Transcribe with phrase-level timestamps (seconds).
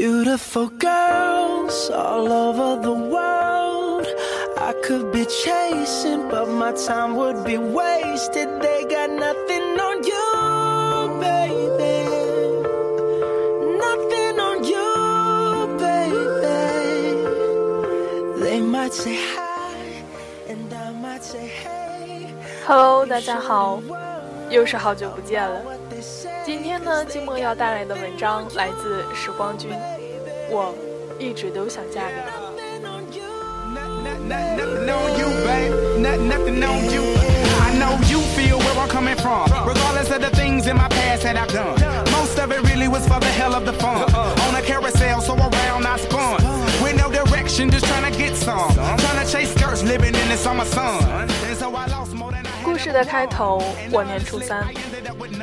[0.00, 4.06] Beautiful girls all over the world
[4.56, 10.28] i could be chasing but my time would be wasted they got nothing on you
[11.20, 11.96] baby
[13.84, 14.88] nothing on you
[15.84, 16.60] baby
[18.42, 20.02] they might say hi
[20.48, 22.32] and i might say hey
[22.66, 23.82] hello 大家好
[24.48, 25.60] 又是好久不见了
[26.44, 29.70] 今天呢静默要带来的文章来自时光君
[30.50, 30.74] 我
[31.18, 32.50] 一直都想嫁给你。
[34.30, 35.72] Nothing on you, babe.
[36.00, 37.02] Nothing on you.
[37.60, 39.48] I know you feel where I'm coming from.
[39.66, 41.76] Regardless of the things in my past that I've done.
[42.10, 44.02] Most of it really was for the hell of the fun.
[44.14, 46.42] On a carousel, so around I spun.
[46.82, 48.74] With no direction, just trying to get some.
[48.74, 51.02] Trying to chase skirts, living in the summer sun.
[51.48, 54.66] And so I lost more than I 故事的开头，我念初三，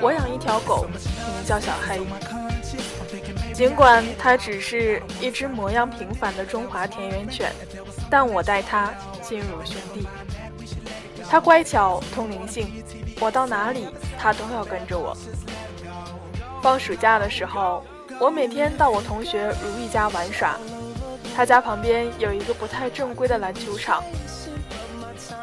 [0.02, 2.02] 我养一条狗，名叫小黑。
[3.58, 7.52] 尽管它只是一只模样平凡的中华田园犬，
[8.08, 10.08] 但我待它亲如兄弟。
[11.27, 12.67] 它乖巧通灵性，
[13.19, 15.17] 我到哪里它都要跟着我。
[16.61, 17.83] 放暑假的时候，
[18.20, 20.55] 我每天到我同学如意家玩耍，
[21.36, 24.04] 他家旁边有一个不太正规的篮球场。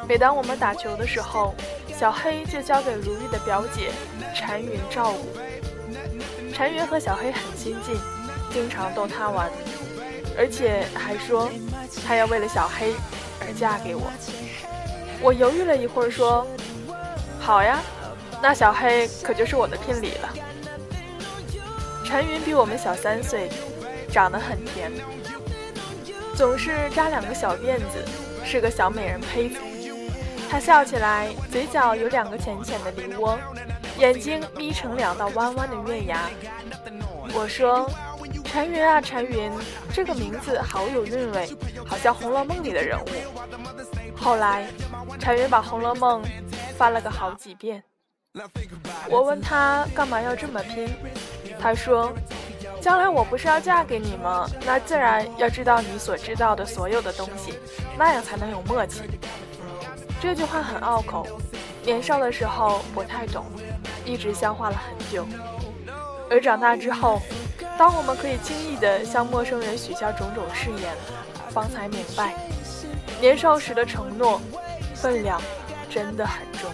[0.06, 1.52] 每当我们打球的时候，
[1.98, 3.90] 小黑就交给如意的表姐
[4.32, 5.36] 婵云照顾。
[6.52, 7.96] 婵云和小黑很亲近，
[8.54, 9.50] 经常逗他玩，
[10.38, 11.50] 而且还说
[12.06, 12.94] 他要为了小黑
[13.40, 14.12] 而嫁给我。
[15.20, 16.46] 我犹豫了一会儿，说
[17.40, 17.80] ：“好呀，
[18.40, 20.32] 那小黑可就是我的聘礼了。”
[22.06, 23.50] 陈云比我们小三岁，
[24.08, 24.92] 长得很甜，
[26.36, 28.04] 总是扎两个小辫子，
[28.44, 29.56] 是个小美人胚子。
[30.48, 33.36] 她笑起来，嘴角有两个浅浅的梨窝。
[33.98, 36.30] 眼睛眯成两道弯弯的月牙。
[37.32, 37.88] 我说
[38.54, 39.50] ：“禅云啊，禅云，
[39.92, 41.48] 这个名字好有韵味，
[41.84, 43.04] 好像《红楼梦》里的人物。”
[44.14, 44.64] 后来，
[45.18, 46.22] 禅云把《红楼梦》
[46.78, 47.82] 翻了个好几遍。
[49.10, 50.88] 我问他干嘛要这么拼，
[51.58, 52.12] 他说
[52.80, 54.48] ：“将来我不是要嫁给你吗？
[54.64, 57.58] 那自然要知道你所知道的所有的东西，
[57.98, 59.02] 那样才能有默契。”
[60.22, 61.26] 这句话很拗口，
[61.82, 63.46] 年少的时候不太懂。
[64.04, 65.26] 一直消化了很久，
[66.30, 67.20] 而长大之后，
[67.76, 70.94] 当我们可以轻易地向陌生人许下种种誓言，
[71.50, 72.34] 方才明白，
[73.20, 74.40] 年少时的承诺
[74.94, 75.42] 分量
[75.90, 76.70] 真的很重。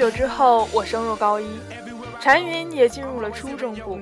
[0.00, 1.60] 久之后，我升入高一，
[2.18, 4.00] 禅云也进入了初中部。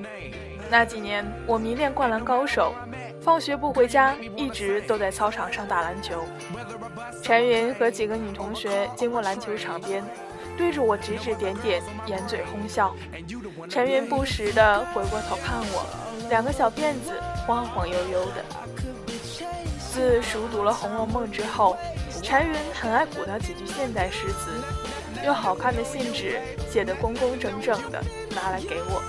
[0.69, 2.73] 那几年，我迷恋灌篮高手，
[3.19, 6.23] 放学不回家，一直都在操场上打篮球。
[7.21, 10.01] 禅云和几个女同学经过篮球场边，
[10.57, 12.95] 对着我指指点点，掩嘴哄笑。
[13.69, 15.85] 禅云不时地回过头看我，
[16.29, 17.11] 两个小辫子
[17.45, 18.45] 晃晃悠悠的。
[19.91, 21.75] 自熟读了《红楼梦》之后，
[22.23, 24.63] 禅云很爱鼓捣几句现代诗词。
[25.25, 26.39] 用好看的信纸
[26.69, 29.01] 写得工工整整的，拿来给我。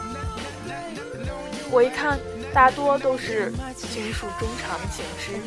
[1.71, 2.19] 我一看，
[2.53, 5.41] 大多都是经书中长的情诗，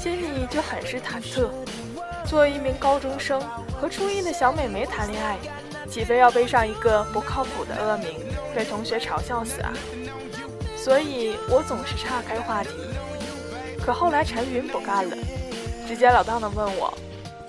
[0.00, 1.48] 心里就很是忐忑。
[2.26, 3.42] 作为一名高中生，
[3.80, 5.38] 和初一的小美眉谈恋爱，
[5.88, 8.20] 岂非要背上一个不靠谱的恶名，
[8.54, 9.72] 被同学嘲笑死啊？
[10.76, 12.70] 所以我总是岔开话题。
[13.84, 15.16] 可后来陈云不干了，
[15.88, 16.92] 直截了当地问我：“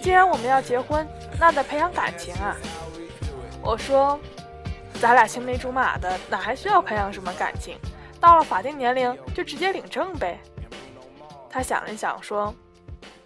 [0.03, 1.07] 既然我们要结婚，”
[1.39, 2.57] 那得培养感情啊！
[3.61, 4.19] 我说，
[4.99, 7.77] 咱俩青梅竹马的，哪还需要培养什么感情？
[8.19, 10.41] 到了法定年龄就直接领证呗。
[11.49, 12.53] 他想了想说，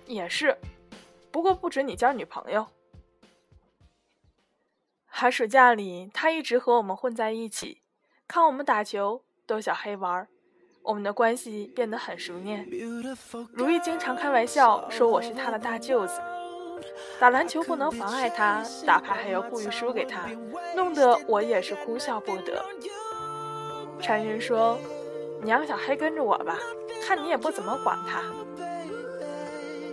[0.05, 0.55] 也是。
[1.31, 2.67] 不过不准你交女朋友。
[5.07, 7.81] 寒暑假里，他一直和我们混在一起，
[8.27, 10.27] 看我们打球，逗小黑玩，
[10.83, 12.69] 我们的关系变得很熟练。
[13.51, 16.21] 如意经常开玩笑说我是他的大舅子。
[17.19, 20.21] 打篮球不能妨碍他，打牌还要故意输给他，
[20.75, 22.63] 弄得我也是哭笑不得。
[23.99, 24.77] 禅云说
[25.41, 26.57] ：“你让小黑跟着我吧，
[27.07, 28.21] 看你也不怎么管他。”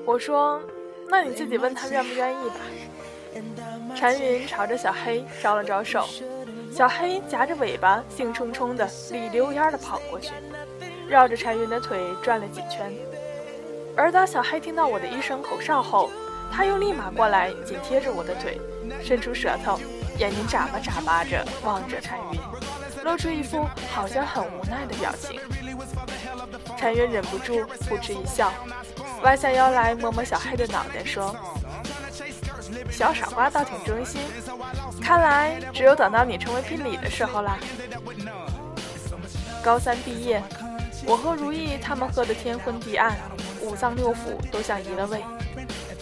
[0.05, 0.61] 我说
[1.09, 2.57] ：“那你自己问他愿不愿意吧。”
[3.97, 6.05] 禅云朝着小黑招了招手，
[6.71, 10.33] 小黑夹着尾巴，兴冲冲的一溜烟的跑过去，
[11.09, 12.93] 绕着禅云的腿转了几圈。
[13.97, 16.11] 而当小黑听到我的一声口哨后，
[16.53, 18.61] 他又立马过来，紧贴着我的腿，
[19.03, 19.79] 伸出舌头，
[20.19, 22.41] 眼睛眨巴眨巴着望着禅云，
[23.05, 25.41] 露出一副好像很无奈的表情。
[26.77, 28.53] 禅云忍不住扑哧一笑，
[29.23, 31.35] 弯下腰来摸摸小黑的脑袋，说。
[32.91, 34.21] 小傻瓜倒挺忠心，
[35.03, 37.59] 看来只有等到你成为聘礼的时候啦。
[39.63, 40.43] 高三毕业，
[41.07, 43.17] 我和如意他们喝得天昏地暗，
[43.61, 45.25] 五脏六腑都像移了位。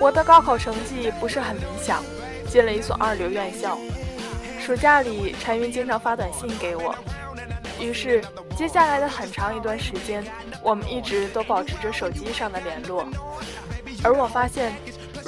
[0.00, 2.02] 我的高考成绩不是很理想。
[2.48, 3.78] 进了一所二流院校。
[4.58, 6.94] 暑假里，陈云经常发短信给我，
[7.78, 8.24] 于是
[8.56, 10.24] 接下来的很长一段时间，
[10.62, 13.06] 我们一直都保持着手机上的联络。
[14.02, 14.72] 而我发现，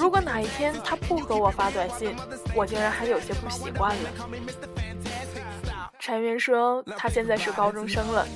[0.00, 2.16] 如果哪一天他不和我发短信，
[2.54, 4.10] 我竟然还有些不习惯了。
[5.98, 8.26] 陈云说他现在是高中生了，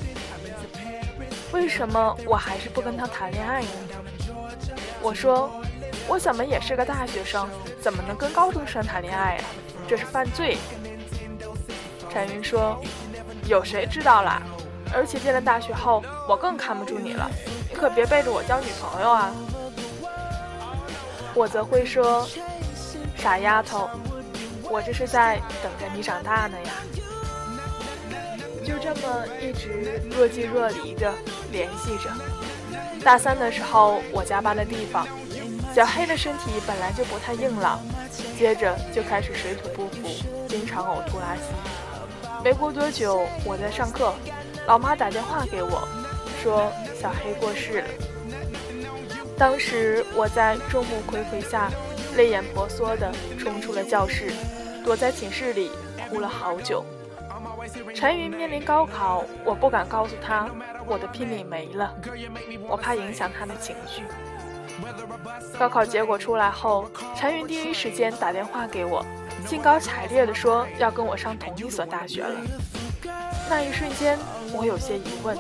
[1.53, 3.69] 为什么我还是不跟他谈恋爱呢？
[5.01, 5.51] 我说。
[6.07, 7.49] 我怎么也是个大学生，
[7.81, 9.45] 怎么能跟高中生谈恋爱呀？
[9.89, 10.59] 这是犯罪。
[12.11, 12.79] 陈云说
[13.49, 14.43] ：“有谁知道啦？
[14.93, 17.27] 而且进了大学后，我更看不住你了，
[17.71, 19.33] 你可别背着我交女朋友啊！”
[21.35, 22.27] 我则会说
[23.17, 23.89] ：“傻丫头，
[24.71, 26.73] 我这是在等着你长大呢呀。”
[28.65, 31.13] 就这么一直若即若离着
[31.53, 32.11] 联系着。
[33.05, 35.07] 大三的时候，我加班的地方。
[35.75, 37.81] 小黑的身体本来就不太硬朗，
[38.39, 40.09] 接着就开始水土不服，
[40.49, 41.43] 经常呕吐拉稀。
[42.45, 44.15] 没过多久，我在上课，
[44.69, 45.89] 老妈打电话给我，
[46.41, 46.71] 说
[47.01, 47.89] 小黑过世了。
[49.37, 51.71] 当时我在众目睽睽下，
[52.17, 54.31] 泪眼婆娑地冲出了教室，
[54.85, 55.71] 躲在寝室里
[56.09, 56.85] 哭了好久。
[57.95, 60.49] 陈云面临高考，我不敢告诉他
[60.87, 61.93] 我的聘礼没了，
[62.69, 64.03] 我怕影响他的情绪。
[65.59, 69.05] 高考结果出来后，陈云第一时间打电话给我，
[69.47, 72.41] 兴高采烈地说要跟我上同一所大学了。
[73.49, 74.19] 那一瞬间，
[74.53, 75.37] 我有些疑问。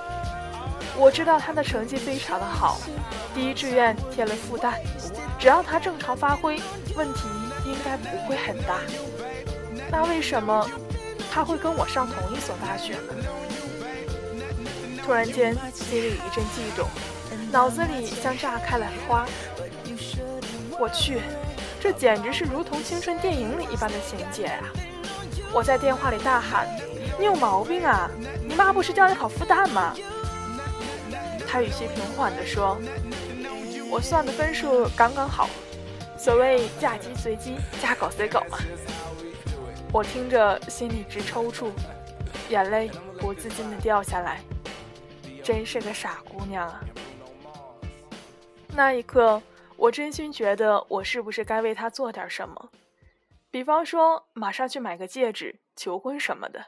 [0.97, 2.81] 我知道他的成绩非常的好，
[3.35, 4.75] 第一志愿填了复旦，
[5.39, 6.61] 只要他正常发挥，
[6.95, 7.23] 问题
[7.65, 8.79] 应该不会很大。
[9.91, 10.69] 那为什么
[11.31, 13.15] 他会跟我上同一所大学呢？
[15.05, 16.89] 突然间，心里一阵悸动。
[17.51, 19.27] 脑子里像炸开了花，
[20.79, 21.21] 我去，
[21.81, 24.65] 这简直是如同青春电影里一般的情节啊！
[25.53, 26.67] 我在电话里大喊
[27.19, 28.11] ：“你有毛病啊！
[28.49, 29.95] 你妈不是叫你考复旦吗？”
[31.54, 32.76] 他语气平缓地说
[33.88, 35.49] ：“我算的分数刚刚好，
[36.18, 38.58] 所谓嫁鸡随鸡，嫁狗随狗嘛。”
[39.94, 41.70] 我听着心里直抽搐，
[42.49, 44.40] 眼泪不自禁地掉下来，
[45.44, 46.80] 真是个傻姑娘啊！
[48.75, 49.40] 那一刻，
[49.76, 52.70] 我真心觉得我是不是该为他做点什么，
[53.52, 56.66] 比方说马上去买个戒指求婚什么的。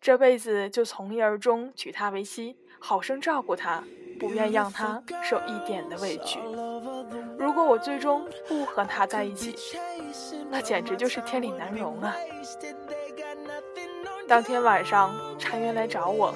[0.00, 3.82] 这辈子就从一而终娶她为妻，好生照顾她，
[4.20, 6.38] 不愿让她受一点的委屈。
[7.38, 9.78] 如果我最终不和他在一起，
[10.50, 12.14] 那简直就是天理难容啊！
[14.28, 16.34] 当天晚上，禅云来找我，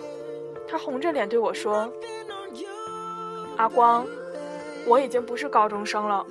[0.67, 1.93] 他红着脸对我说
[3.59, 4.07] ：“阿光。”
[4.87, 6.25] 我已经不是高中生了，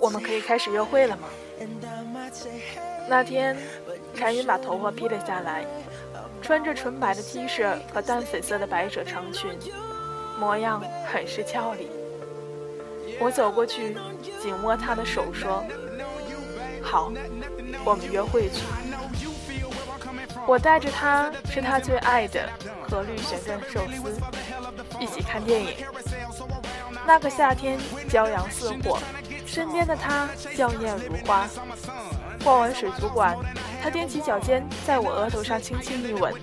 [0.00, 1.28] 我们可以开始约会了吗？
[3.06, 3.54] 那天，
[4.14, 5.66] 柴云把头发披了下来，
[6.42, 9.50] 穿着纯白的 T 恤和淡粉色的百褶长裙，
[10.38, 11.90] 模样很是俏丽。
[13.20, 13.96] 我走过去，
[14.40, 15.64] 紧握她的手说
[16.82, 17.12] ：“好，
[17.84, 18.62] 我们约会去。”
[20.46, 22.48] 我带着她吃她最爱的
[22.88, 24.20] 和绿旋转寿司，
[24.98, 25.74] 一起看电影。
[27.06, 27.78] 那个夏天，
[28.08, 28.98] 骄阳似火，
[29.46, 31.46] 身边的她笑靥如花。
[32.44, 33.36] 逛完水族馆，
[33.80, 36.34] 他踮起脚尖，在我额头上轻轻一吻，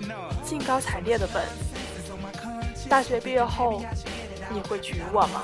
[0.44, 1.42] 兴高采烈的吻。
[2.88, 3.82] 大学毕业后，
[4.48, 5.42] 你会娶我吗？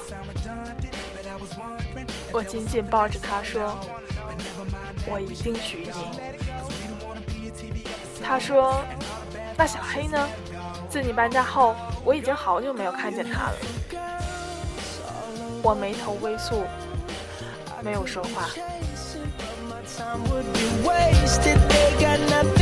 [2.32, 3.78] 我紧紧抱着他说
[5.06, 5.92] ：“我一定娶你。”
[8.24, 8.82] 他说
[9.58, 10.28] ：“那小黑呢？
[10.88, 13.56] 自你搬家后，我已经好久没有看见他了。”
[15.62, 16.64] 我眉头微蹙，
[17.82, 18.48] 没有说话。
[19.96, 21.58] Time would be wasted.
[21.68, 22.61] They got nothing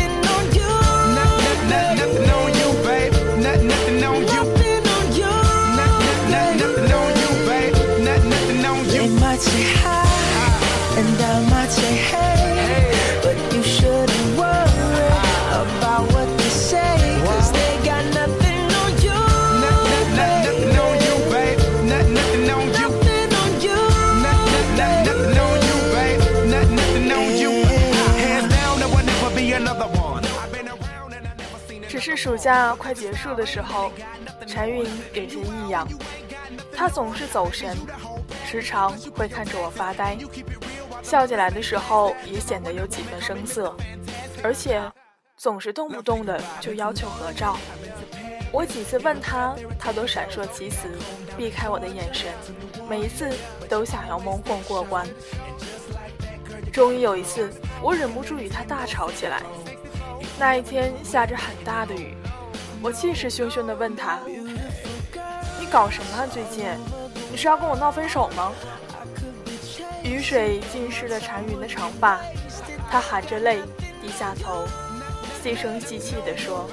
[32.23, 33.91] 暑假快结束的时候，
[34.47, 34.85] 柴云
[35.15, 35.89] 有些异样，
[36.71, 37.75] 他总是走神，
[38.45, 40.19] 时常会看着我发呆，
[41.03, 43.75] 笑起来的时候也显得有几分生涩，
[44.45, 44.83] 而且
[45.39, 47.57] 总是动不动的就要求合照。
[48.53, 50.91] 我几次问他，他都闪烁其词，
[51.39, 52.31] 避开我的眼神，
[52.87, 53.31] 每一次
[53.67, 55.09] 都想要蒙混过关。
[56.71, 57.50] 终于有一次，
[57.83, 59.41] 我忍不住与他大吵起来。
[60.40, 62.16] 那一天下着很大的雨，
[62.80, 64.18] 我气势汹汹地问他
[65.61, 66.26] ：“你搞什么啊？
[66.26, 66.66] 最近，
[67.30, 68.50] 你是要跟我闹分手吗？”
[70.02, 72.18] 雨水浸湿了缠云的长发，
[72.90, 73.61] 他含着泪
[74.00, 74.66] 低下头，
[75.42, 76.66] 细声细气地说：“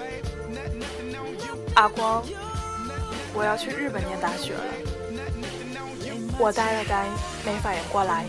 [1.75, 2.23] 阿光，
[3.33, 4.63] 我要去日本念大学了。”
[6.39, 7.05] 我呆了呆，
[7.45, 8.23] 没反应过来。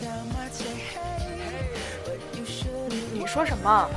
[3.13, 3.89] 你说什么？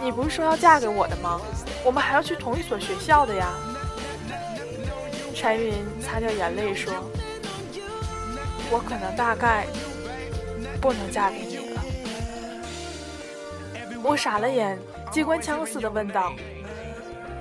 [0.00, 1.40] 你不是说要嫁给我的吗？
[1.84, 3.54] 我们还要去同一所学校的呀。
[5.34, 6.92] 柴云擦掉眼泪说
[8.70, 9.66] ：“我可能大概
[10.80, 11.82] 不能嫁给你了。”
[14.02, 14.78] 我傻了眼，
[15.12, 16.32] 机关枪似的问道：“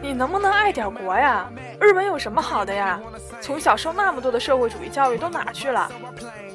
[0.02, 1.50] 你能不能爱点国呀？
[1.80, 3.00] 日本有什么好的呀？
[3.42, 5.92] 从小受那么多的社会主义教育都哪去了？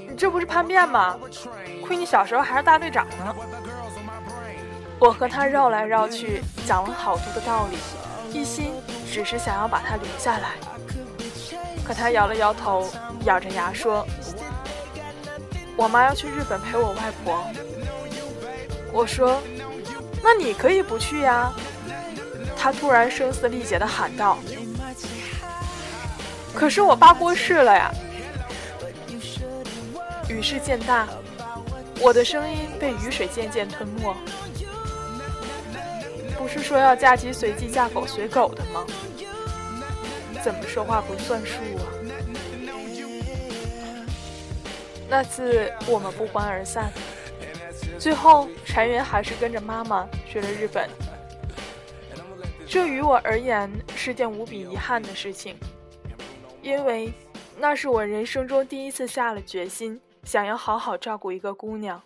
[0.09, 1.16] 你这不是叛变吗？
[1.87, 3.35] 亏你小时候还是大队长呢。”
[5.02, 7.76] 我和他绕来绕去，讲了好多的道理，
[8.32, 8.75] 一心
[9.12, 10.52] 只是想要把他留下来。
[11.82, 12.88] 可他摇了摇头，
[13.25, 14.06] 咬着牙说
[15.75, 17.42] ：“我妈要去日本陪我外婆。”
[18.94, 19.42] 我说
[20.23, 21.52] ：“那你可以不去呀。”
[22.56, 24.38] 他突然声嘶力竭地喊道
[26.54, 27.90] ：“可是我爸过世了呀！”
[30.30, 31.09] 雨势渐大，
[31.99, 34.14] 我的声音被雨水渐渐吞没。
[36.42, 38.84] 不是说要嫁鸡随鸡，嫁狗随狗的吗？
[40.42, 41.87] 怎么说话不算数啊？
[45.08, 46.90] 那次我们不欢而散，
[47.96, 50.90] 最后柴云还是跟着妈妈去了日本。
[52.66, 55.56] 这于我而言是件无比遗憾的事情，
[56.61, 57.12] 因为
[57.56, 62.02] 那是我人生中第一次下了决心，想要好好照顾一个姑娘，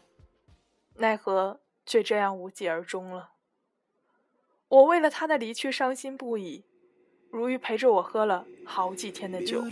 [0.96, 3.30] 奈何却这样无疾而终了。
[4.68, 6.64] 我为了他的离去伤心不已，
[7.30, 9.62] 如玉陪着我喝了好几天的酒。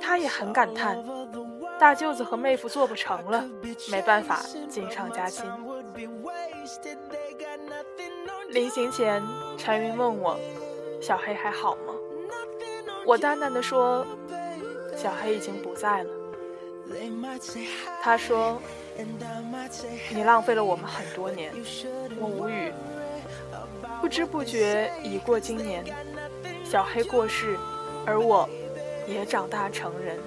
[0.00, 0.98] 他也很感叹，
[1.78, 3.48] 大舅子和妹夫做不成了，
[3.90, 5.44] 没办法锦上加亲。
[8.48, 9.22] 临行前，
[9.56, 10.36] 陈云问我
[11.00, 11.94] ：“小黑还好吗？”
[13.06, 14.04] 我淡淡的说
[14.98, 16.10] ：“小黑已经不在了。”
[18.02, 18.60] 他说
[20.12, 21.54] ：“你浪费了我们很多年。”
[22.18, 22.72] 我无语。
[24.00, 25.84] 不知不觉已过今年，
[26.64, 27.58] 小黑过世，
[28.06, 28.48] 而我
[29.06, 30.18] 也长大成人。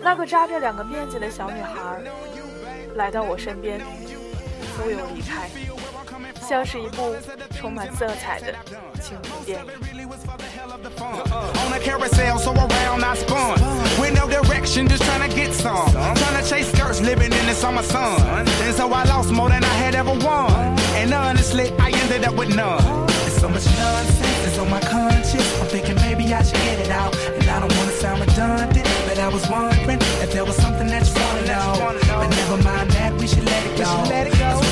[0.00, 2.00] 那个扎着两个辫子的小女孩
[2.94, 3.80] 来到我身边，
[4.76, 5.48] 忽又离开。
[6.46, 7.14] 像是一部
[7.56, 8.54] 充满色彩的
[9.00, 9.66] 情景电影。
[11.08, 11.64] Uh-uh.
[11.64, 13.58] On a carousel, so around I spun.
[14.00, 15.90] With no direction, just trying to get some.
[15.92, 18.46] Trying to chase skirts, living in the summer sun.
[18.46, 20.52] And so I lost more than I had ever won.
[21.00, 23.06] And honestly, I ended up with none.
[23.06, 25.48] There's so much nonsense that's on my conscience.
[25.60, 27.16] I'm thinking maybe I should get it out.
[27.16, 31.06] And I don't wanna sound redundant, but I was wondering if there was something that
[31.08, 31.96] you wanna know.
[32.20, 34.67] But never mind that, we should let it go.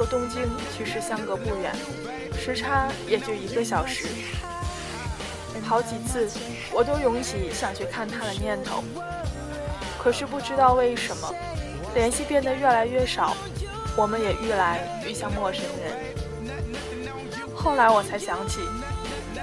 [0.00, 1.74] 和东京其实相隔不远，
[2.34, 4.06] 时差也就一个小时。
[5.62, 6.26] 好几次
[6.72, 8.82] 我都涌起想去看他的念头，
[10.02, 11.30] 可是不知道为什么，
[11.94, 13.36] 联系变得越来越少，
[13.94, 15.92] 我们也愈来愈像陌生人。
[17.54, 18.60] 后来我才想起，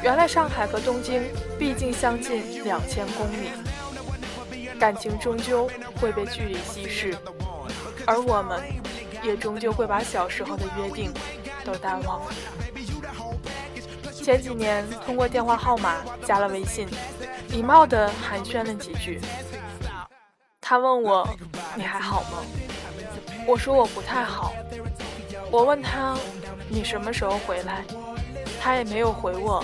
[0.01, 1.21] 原来上海和东京
[1.59, 3.51] 毕竟相近两千公里，
[4.79, 5.69] 感情终究
[6.01, 7.15] 会被距离稀释，
[8.07, 8.59] 而我们
[9.23, 11.11] 也终究会把小时候的约定
[11.63, 12.21] 都淡忘。
[14.11, 16.87] 前几年通过电话号码加了微信，
[17.49, 19.21] 礼貌地寒暄了几句。
[20.59, 21.27] 他问我
[21.75, 22.43] 你还好吗？
[23.47, 24.53] 我说我不太好。
[25.49, 26.17] 我问他
[26.67, 27.85] 你什么时候回来？
[28.59, 29.63] 他也没有回我，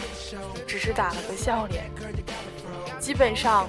[0.65, 1.91] 只是打了个笑脸。
[3.01, 3.67] 基本上，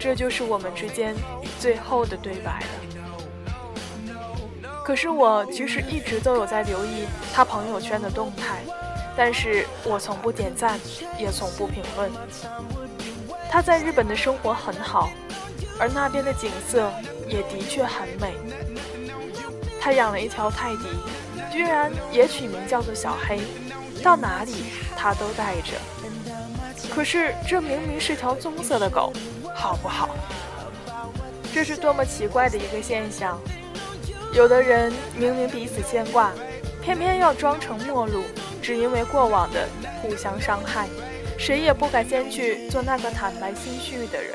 [0.00, 1.14] 这就是我们之间
[1.60, 2.66] 最后的对白了。
[4.84, 8.62] 可是我其实一直都有在留意他朋友圈的动态，
[9.16, 10.78] 但是我从不点赞，
[11.18, 12.12] 也从不评论。
[13.50, 15.08] 他在日本的生活很好，
[15.80, 16.92] 而那边的景色
[17.26, 18.34] 也的确很美。
[19.80, 20.84] 他养了一条泰迪，
[21.50, 23.40] 居然也取名叫做小黑，
[24.02, 24.66] 到哪里
[24.96, 25.72] 他都带着。
[26.94, 29.12] 可是这明明是条棕色的狗，
[29.54, 30.10] 好不好？
[31.54, 33.40] 这是多么奇怪的一个现象！
[34.34, 36.32] 有的人明明彼此牵挂，
[36.82, 38.24] 偏偏要装成陌路，
[38.60, 39.68] 只因为过往的
[40.02, 40.88] 互相伤害，
[41.38, 44.34] 谁也不敢先去做那个坦白心绪的人。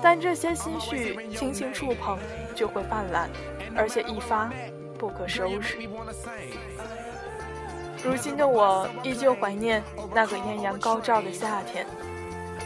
[0.00, 2.16] 但这些心绪轻轻触碰
[2.54, 3.28] 就会泛滥，
[3.74, 4.48] 而且一发
[4.96, 5.76] 不可收拾。
[8.04, 9.82] 如今的我依旧怀念
[10.14, 11.84] 那个艳阳高照的夏天，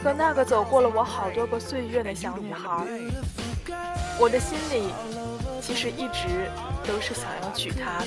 [0.04, 2.86] 和那个走过了我好多个岁月的小女孩。
[4.20, 4.92] 我的心里
[5.68, 6.50] 其实一直
[6.86, 7.98] 都是想要娶她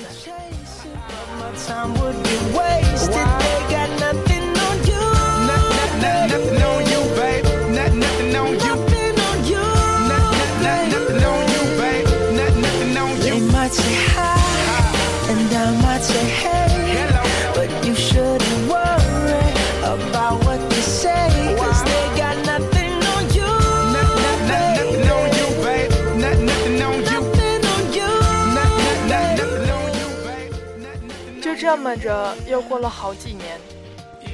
[31.74, 33.58] 这么着，又过了好几年。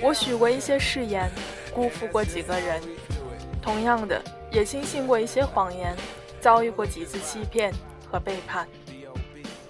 [0.03, 1.31] 我许过一些誓言，
[1.73, 2.83] 辜负过几个人，
[3.63, 4.21] 同样的，
[4.51, 5.97] 也轻信过一些谎言，
[6.41, 7.73] 遭遇过几次欺骗
[8.11, 8.69] 和背叛。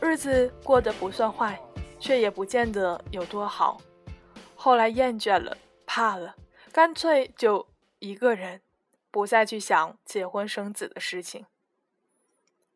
[0.00, 1.60] 日子过得不算坏，
[2.00, 3.78] 却也不见得有多好。
[4.56, 5.54] 后来厌倦了，
[5.84, 6.36] 怕了，
[6.72, 8.62] 干脆就一个人，
[9.10, 11.44] 不再去想结婚生子的事情。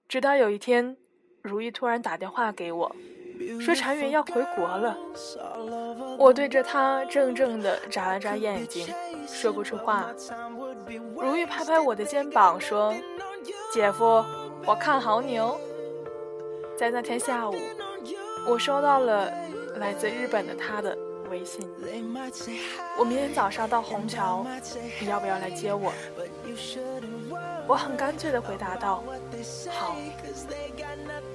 [0.07, 0.99] 直到有一天，
[1.41, 2.95] 如意突然打电话给我，
[3.61, 4.97] 说禅云要回国了。
[6.19, 8.87] 我对着他怔怔地眨了眨眼睛，
[9.27, 10.07] 说不出话。
[11.17, 12.95] 如玉拍拍我的肩膀说
[13.73, 14.25] ：“姐夫，
[14.67, 15.59] 我看好你哦。”
[16.77, 17.55] 在那天下午，
[18.49, 19.31] 我收到了
[19.77, 20.97] 来自日本的他的
[21.31, 21.69] 微信。
[22.99, 24.45] 我明天早上到虹桥，
[25.01, 25.93] 你要不要来接我？
[27.69, 29.05] 我很干脆地回答道
[29.71, 29.97] ：“好。”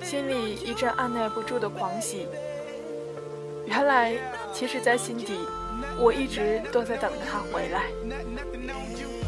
[0.07, 2.29] 心里一阵按耐不住的狂喜。
[3.65, 4.13] 原来，
[4.53, 5.37] 其实，在心底，
[5.99, 7.83] 我一直都在等着他回来。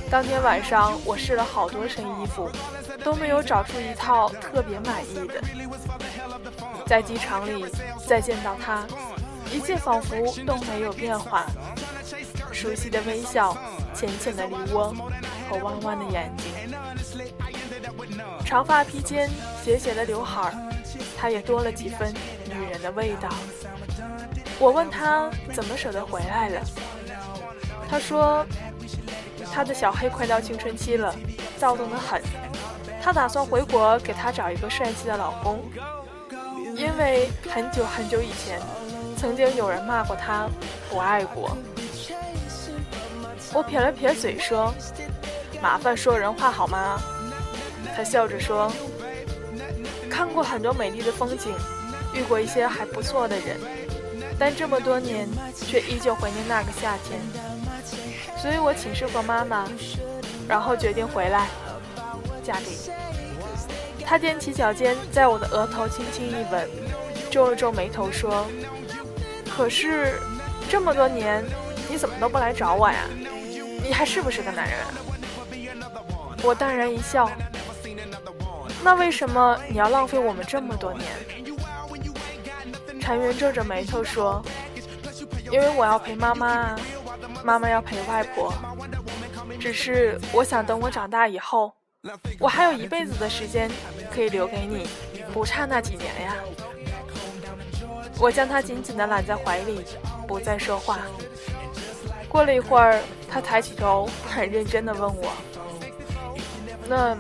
[0.09, 2.49] 当天晚上，我试了好多身衣服，
[3.03, 5.41] 都没有找出一套特别满意的。
[6.87, 7.65] 在机场里
[8.07, 8.87] 再见到他，
[9.51, 11.45] 一切仿佛都没有变化。
[12.53, 13.53] 熟悉的微笑，
[13.93, 14.95] 浅浅的梨涡
[15.49, 16.53] 和弯弯的眼睛。
[18.45, 19.29] 长发披肩，
[19.61, 20.53] 斜斜的刘海儿，
[21.19, 22.13] 他也多了几分
[22.45, 23.27] 女人的味道。
[24.57, 26.61] 我问他怎么舍得回来了，
[27.89, 28.45] 他说
[29.51, 31.13] 他的小黑快到青春期了，
[31.57, 32.21] 躁动得很，
[33.01, 35.59] 他她打算回国给他找一个帅气的老公，
[36.75, 38.61] 因为很久很久以前，
[39.17, 40.47] 曾经有人骂过她
[40.91, 41.57] 不爱国。
[43.51, 44.71] 我撇了撇嘴说
[45.59, 47.01] ：“麻烦说人话好吗？”
[47.97, 48.71] 他笑着说
[50.19, 51.53] ：“看过很多美丽的风景，
[52.13, 53.57] 遇过一些还不错的人，
[54.37, 57.21] 但这么多年却依旧怀念那个夏天。
[58.37, 59.65] 所以我请示过妈妈，
[60.45, 61.47] 然后决定回来
[62.43, 62.91] 嫁给你。”
[64.05, 66.67] 他踮起脚尖，在我的额头轻轻一吻，
[67.31, 68.45] 皱了皱眉头说
[69.49, 70.19] ：“可是
[70.69, 71.45] 这么多年，
[71.89, 73.05] 你怎么都不来找我呀？”
[73.81, 74.79] 你还是不是个男人？
[76.43, 77.31] 我淡然一笑。
[78.83, 81.05] 那为什么你要浪费我们这么多年？
[82.99, 84.41] 禅园皱着眉头说
[85.51, 86.75] ：“因为我要陪妈妈，
[87.43, 88.53] 妈妈要陪外婆。
[89.59, 91.73] 只是我想等我长大以后，
[92.39, 93.69] 我还有一辈子的时间
[94.13, 94.87] 可以留给你，
[95.33, 96.35] 不差那几年呀。”
[98.19, 99.85] 我将他紧紧地揽在怀里，
[100.27, 100.99] 不再说话。
[102.27, 102.99] 过了一会儿。
[103.31, 105.31] 他抬起头，很认真地问我
[106.89, 107.15] ：“那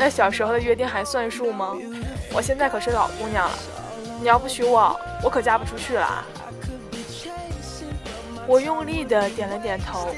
[0.00, 1.76] 那小时候的约定还算数吗？
[2.32, 3.58] 我现在可是老姑娘了，
[4.18, 6.24] 你要不娶我，我可嫁不出去了。”
[8.48, 10.08] 我用力地点了点头，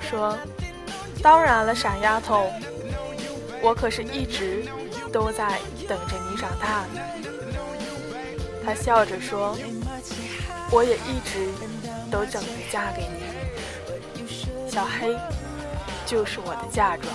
[0.00, 0.34] 说
[1.22, 2.50] ：“当然了，傻丫头，
[3.60, 4.64] 我可是一直
[5.12, 7.02] 都在等着你长大呢。”
[8.64, 9.54] 他笑着说
[10.72, 11.50] ：“我也一直
[12.10, 13.20] 都等着嫁给你。”
[14.66, 15.14] 小黑
[16.06, 17.14] 就是我的嫁妆。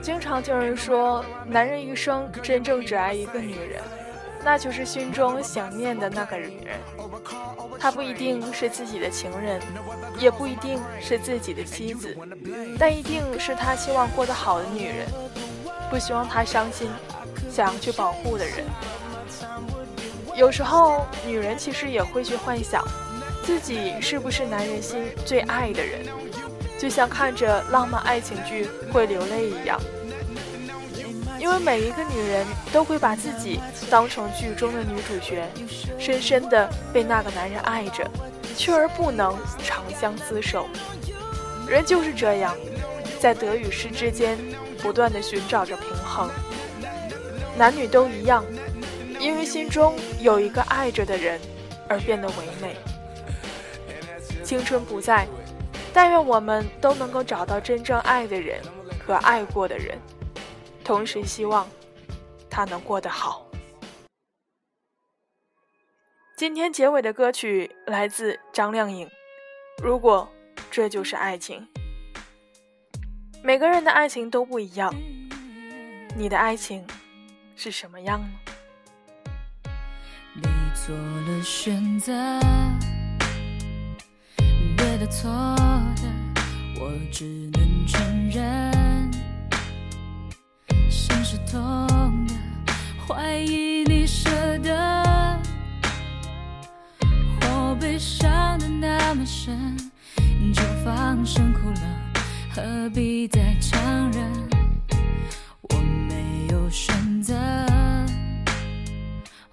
[0.00, 3.82] 经常听人说，男人一生真正只爱一个女人，
[4.44, 6.78] 那就是心中想念的那个女人。
[7.78, 9.60] 她不一定是自己的情人。
[10.18, 12.16] 也不一定是自己的妻子，
[12.76, 15.06] 但一定是他希望过得好的女人，
[15.90, 16.88] 不希望他伤心，
[17.50, 18.64] 想要去保护的人。
[20.36, 22.84] 有时候，女人其实也会去幻想，
[23.44, 26.06] 自己是不是男人心最爱的人，
[26.78, 29.80] 就像看着浪漫爱情剧会流泪一样。
[31.38, 35.48] 因为每一个女人都会把自己当成剧中的女主角，
[35.98, 38.08] 深深的被那个男人爱着。
[38.56, 40.66] 却而不能长相厮守，
[41.68, 42.56] 人就是这样，
[43.20, 44.36] 在得与失之间
[44.82, 46.30] 不断的寻找着平衡。
[47.56, 48.44] 男女都一样，
[49.18, 51.40] 因为心中有一个爱着的人
[51.88, 52.76] 而变得唯美。
[54.44, 55.26] 青春不在，
[55.92, 58.62] 但愿我们都能够找到真正爱的人
[59.04, 59.98] 和爱过的人，
[60.84, 61.68] 同时希望
[62.48, 63.44] 他能过得好。
[66.36, 69.06] 今天结尾的歌曲来自张靓颖，
[69.82, 70.28] 《如果
[70.70, 71.66] 这就是爱情》。
[73.48, 74.94] 每个人的爱情都不一样，
[76.14, 76.84] 你的爱情
[77.56, 78.28] 是什么样呢？
[80.34, 80.42] 你
[80.74, 82.12] 做了选择，
[84.76, 85.30] 对的错
[85.96, 86.02] 的，
[86.78, 89.10] 我只能承认。
[90.90, 92.34] 心是痛的，
[93.06, 94.98] 怀疑你舍得。
[97.98, 99.76] 伤的那么深，
[100.54, 102.07] 就放声哭了，
[102.58, 104.20] 何必再强忍？
[105.70, 105.76] 我
[106.08, 107.32] 没有选择，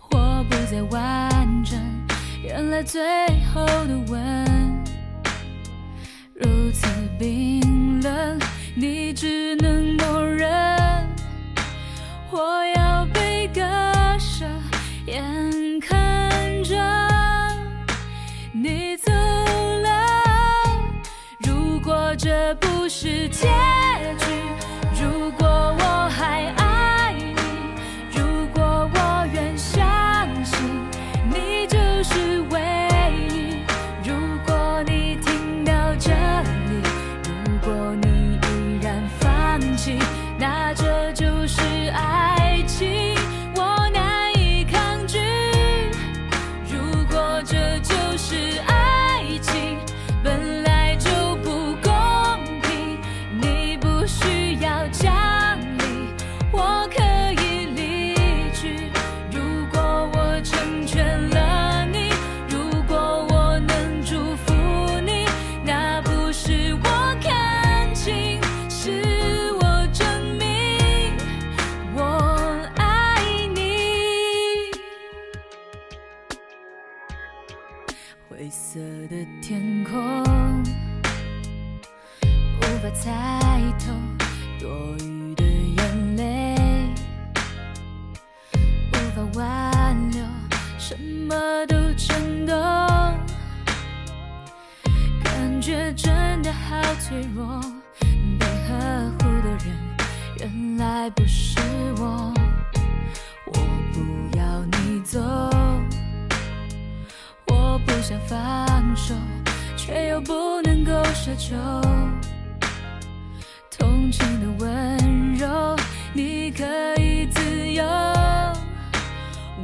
[0.10, 1.80] 我不再完整。
[2.44, 3.00] 原来最
[3.54, 4.84] 后的吻
[6.34, 6.88] 如此
[7.20, 8.40] 冰冷，
[8.74, 10.50] 你只能默认。
[12.32, 13.62] 我要被割
[14.18, 14.48] 舍，
[15.06, 17.05] 眼看着。
[22.98, 23.50] 世界
[82.86, 83.92] 法猜透
[84.60, 84.70] 多
[85.04, 86.56] 余的眼泪，
[88.92, 90.24] 无法挽留，
[90.78, 90.96] 什
[91.28, 92.56] 么都震动，
[95.24, 97.60] 感觉真的好脆弱，
[98.40, 99.76] 被呵护的人
[100.40, 101.60] 原来不是
[101.98, 102.32] 我，
[103.48, 103.54] 我
[103.94, 105.20] 不要你走。
[107.48, 109.16] 我不想放手，
[109.76, 111.56] 却又不能够奢求。
[116.18, 116.64] 你可
[116.96, 117.84] 以自由，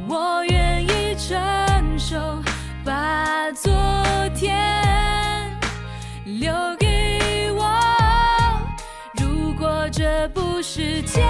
[0.06, 2.18] 我愿意承受，
[2.84, 3.72] 把昨
[4.34, 5.58] 天
[6.26, 7.64] 留给我。
[9.14, 11.26] 如果这不是天